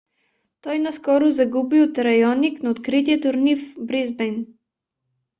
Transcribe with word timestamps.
той 0.61 0.79
наскоро 0.79 1.31
загуби 1.31 1.81
от 1.81 1.97
раоник 1.97 2.63
на 2.63 2.69
открития 2.69 3.21
турнир 3.21 3.57
в 3.57 3.85
бризбейн 3.85 4.47